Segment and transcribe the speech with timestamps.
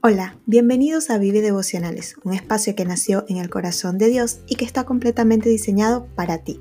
[0.00, 4.54] Hola, bienvenidos a Vive Devocionales, un espacio que nació en el corazón de Dios y
[4.54, 6.60] que está completamente diseñado para ti.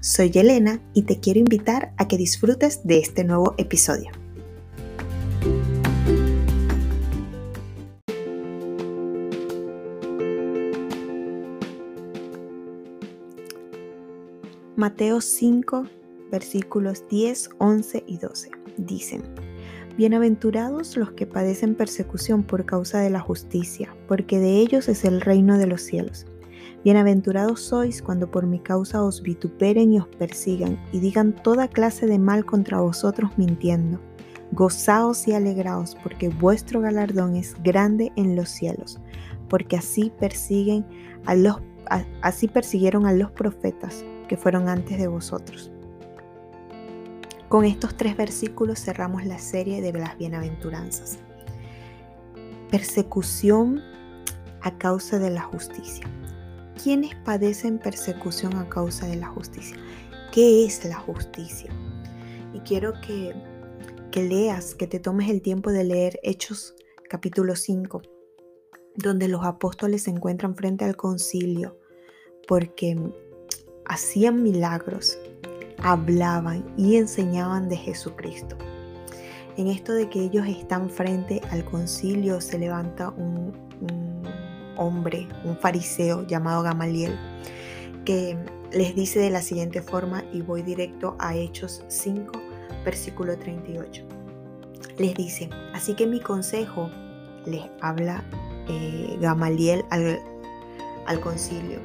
[0.00, 4.10] Soy Elena y te quiero invitar a que disfrutes de este nuevo episodio.
[14.76, 15.88] Mateo 5,
[16.30, 19.22] versículos 10, 11 y 12 dicen,
[19.96, 25.22] Bienaventurados los que padecen persecución por causa de la justicia, porque de ellos es el
[25.22, 26.26] reino de los cielos.
[26.84, 32.06] Bienaventurados sois cuando por mi causa os vituperen y os persigan, y digan toda clase
[32.06, 33.98] de mal contra vosotros mintiendo.
[34.52, 39.00] Gozaos y alegraos, porque vuestro galardón es grande en los cielos,
[39.48, 40.84] porque así persiguen
[41.24, 41.56] a los
[42.20, 45.72] así persiguieron a los profetas que fueron antes de vosotros.
[47.48, 51.18] Con estos tres versículos cerramos la serie de las bienaventuranzas.
[52.70, 53.82] Persecución
[54.62, 56.06] a causa de la justicia.
[56.82, 59.76] ¿Quiénes padecen persecución a causa de la justicia?
[60.32, 61.70] ¿Qué es la justicia?
[62.52, 63.32] Y quiero que,
[64.10, 66.74] que leas, que te tomes el tiempo de leer Hechos
[67.08, 68.02] capítulo 5,
[68.96, 71.78] donde los apóstoles se encuentran frente al concilio
[72.48, 72.96] porque
[73.84, 75.16] hacían milagros,
[75.82, 78.56] hablaban y enseñaban de Jesucristo.
[79.56, 83.52] En esto de que ellos están frente al concilio se levanta un,
[84.76, 87.18] hombre, un fariseo llamado Gamaliel,
[88.04, 88.36] que
[88.72, 92.32] les dice de la siguiente forma, y voy directo a Hechos 5,
[92.84, 94.04] versículo 38.
[94.98, 96.90] Les dice, así que mi consejo,
[97.46, 98.24] les habla
[98.68, 100.18] eh, Gamaliel al,
[101.06, 101.80] al concilio,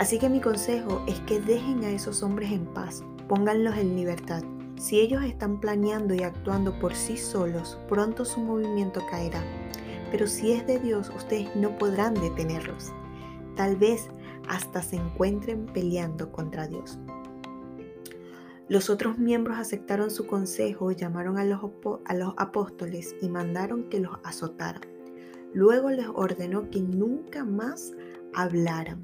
[0.00, 4.42] Así que mi consejo es que dejen a esos hombres en paz, pónganlos en libertad.
[4.78, 9.44] Si ellos están planeando y actuando por sí solos, pronto su movimiento caerá.
[10.10, 12.94] Pero si es de Dios, ustedes no podrán detenerlos.
[13.56, 14.08] Tal vez
[14.48, 16.98] hasta se encuentren peleando contra Dios.
[18.68, 21.60] Los otros miembros aceptaron su consejo, llamaron a los,
[22.06, 24.80] a los apóstoles y mandaron que los azotaran.
[25.52, 27.92] Luego les ordenó que nunca más
[28.32, 29.02] hablaran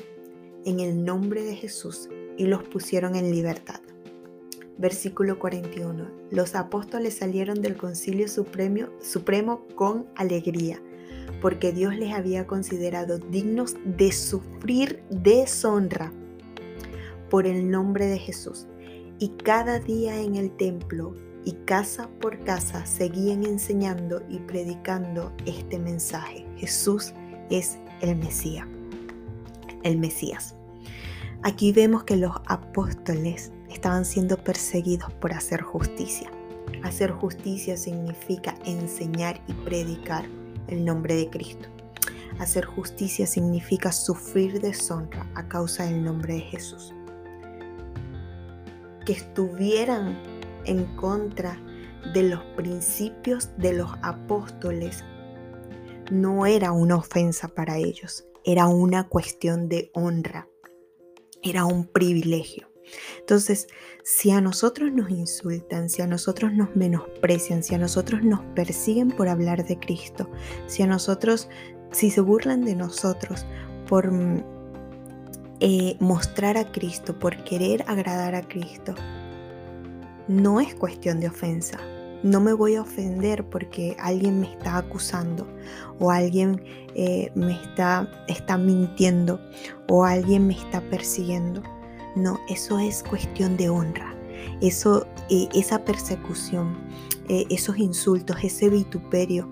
[0.67, 3.81] en el nombre de Jesús y los pusieron en libertad.
[4.79, 6.11] Versículo 41.
[6.31, 10.83] Los apóstoles salieron del concilio supremo, supremo con alegría,
[11.41, 16.13] porque Dios les había considerado dignos de sufrir deshonra
[17.31, 18.67] por el nombre de Jesús.
[19.19, 25.79] Y cada día en el templo y casa por casa seguían enseñando y predicando este
[25.79, 26.45] mensaje.
[26.57, 27.15] Jesús
[27.51, 28.67] es el Mesías.
[29.85, 30.56] El Mesías.
[31.47, 36.29] Aquí vemos que los apóstoles estaban siendo perseguidos por hacer justicia.
[36.83, 40.25] Hacer justicia significa enseñar y predicar
[40.67, 41.69] el nombre de Cristo.
[42.41, 46.93] Hacer justicia significa sufrir deshonra a causa del nombre de Jesús.
[49.05, 50.19] Que estuvieran
[50.65, 51.61] en contra
[52.13, 55.05] de los principios de los apóstoles
[56.11, 60.49] no era una ofensa para ellos, era una cuestión de honra
[61.43, 62.69] era un privilegio.
[63.19, 63.67] Entonces,
[64.05, 69.11] si a nosotros nos insultan, si a nosotros nos menosprecian, si a nosotros nos persiguen
[69.11, 70.31] por hablar de Cristo,
[70.67, 71.49] si a nosotros,
[71.91, 73.47] si se burlan de nosotros
[73.89, 74.45] por mm,
[75.61, 78.95] eh, mostrar a Cristo, por querer agradar a Cristo,
[80.29, 81.79] no es cuestión de ofensa,
[82.27, 85.47] no me voy a ofender porque alguien me está acusando
[86.01, 86.63] o alguien
[86.95, 89.41] eh, me está, está mintiendo
[89.89, 91.63] o alguien me está persiguiendo.
[92.17, 94.13] No, eso es cuestión de honra.
[94.61, 96.77] Eso, eh, esa persecución,
[97.29, 99.51] eh, esos insultos, ese vituperio,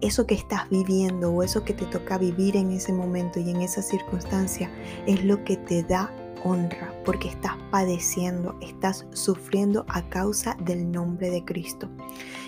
[0.00, 3.60] eso que estás viviendo o eso que te toca vivir en ese momento y en
[3.62, 4.70] esa circunstancia
[5.06, 6.12] es lo que te da
[6.44, 11.88] honra porque estás padeciendo, estás sufriendo a causa del nombre de Cristo.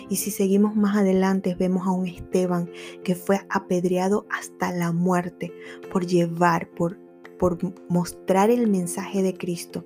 [0.08, 2.70] Y si seguimos más adelante, vemos a un Esteban
[3.05, 5.52] que fue apedreado hasta la muerte
[5.90, 6.99] por llevar, por,
[7.38, 7.58] por
[7.88, 9.84] mostrar el mensaje de Cristo,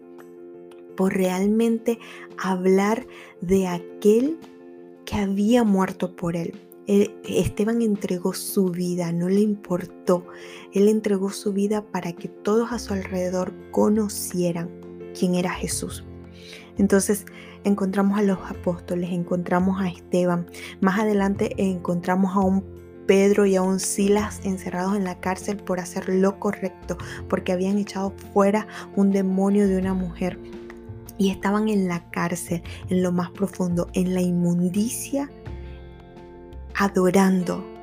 [0.97, 1.99] por realmente
[2.39, 3.07] hablar
[3.41, 4.39] de aquel
[5.05, 6.66] que había muerto por él.
[6.87, 10.25] Esteban entregó su vida, no le importó.
[10.73, 14.71] Él entregó su vida para que todos a su alrededor conocieran
[15.19, 16.05] quién era Jesús.
[16.79, 17.25] Entonces
[17.65, 20.47] encontramos a los apóstoles, encontramos a Esteban.
[20.81, 22.65] Más adelante encontramos a un
[23.07, 26.99] Pedro y a un Silas encerrados en la cárcel por hacer lo correcto,
[27.29, 28.67] porque habían echado fuera
[28.97, 30.39] un demonio de una mujer.
[31.19, 35.31] Y estaban en la cárcel, en lo más profundo, en la inmundicia
[36.79, 37.77] adorando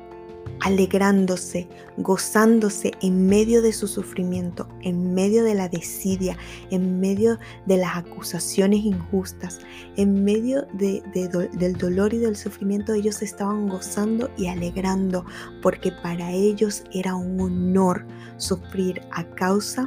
[0.60, 6.36] alegrándose, gozándose en medio de su sufrimiento, en medio de la desidia,
[6.70, 9.60] en medio de las acusaciones injustas,
[9.96, 15.24] en medio del dolor y del sufrimiento, ellos estaban gozando y alegrando,
[15.62, 18.06] porque para ellos era un honor
[18.36, 19.84] sufrir a causa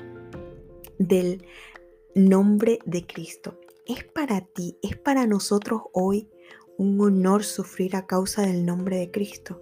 [1.00, 1.44] del
[2.13, 3.59] nombre de Cristo.
[3.86, 6.30] Es para ti, es para nosotros hoy
[6.77, 9.59] un honor sufrir a causa del nombre de Cristo.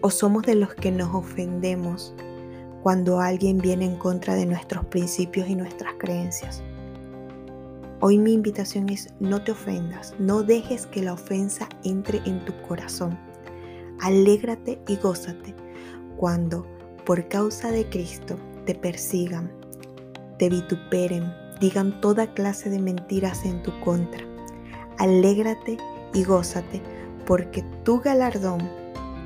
[0.00, 2.12] ¿O somos de los que nos ofendemos
[2.82, 6.64] cuando alguien viene en contra de nuestros principios y nuestras creencias?
[8.00, 12.52] Hoy mi invitación es no te ofendas, no dejes que la ofensa entre en tu
[12.62, 13.16] corazón.
[14.00, 15.54] Alégrate y gózate
[16.16, 16.66] cuando
[17.06, 18.36] por causa de Cristo
[18.66, 19.52] te persigan,
[20.40, 24.33] te vituperen, digan toda clase de mentiras en tu contra.
[24.98, 25.76] Alégrate
[26.12, 26.82] y gózate
[27.26, 28.60] porque tu galardón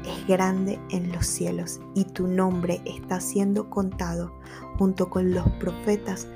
[0.06, 4.32] es grande en los cielos y tu nombre está siendo contado
[4.78, 6.26] junto con los profetas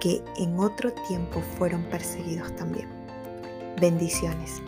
[0.00, 2.88] que en otro tiempo fueron perseguidos también.
[3.80, 4.62] Bendiciones.